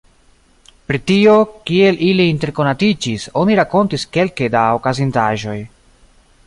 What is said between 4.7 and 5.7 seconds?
okazintaĵoj.